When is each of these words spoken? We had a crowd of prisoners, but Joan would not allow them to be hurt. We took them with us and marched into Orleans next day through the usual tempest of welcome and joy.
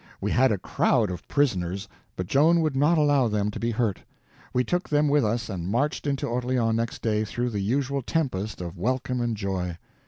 We 0.19 0.31
had 0.31 0.51
a 0.51 0.57
crowd 0.57 1.11
of 1.11 1.27
prisoners, 1.27 1.87
but 2.15 2.25
Joan 2.25 2.61
would 2.61 2.75
not 2.75 2.97
allow 2.97 3.27
them 3.27 3.51
to 3.51 3.59
be 3.59 3.69
hurt. 3.69 3.99
We 4.51 4.63
took 4.63 4.89
them 4.89 5.07
with 5.09 5.23
us 5.23 5.47
and 5.47 5.67
marched 5.69 6.07
into 6.07 6.25
Orleans 6.25 6.75
next 6.75 7.03
day 7.03 7.23
through 7.23 7.51
the 7.51 7.61
usual 7.61 8.01
tempest 8.01 8.61
of 8.61 8.79
welcome 8.79 9.21
and 9.21 9.37
joy. 9.37 9.77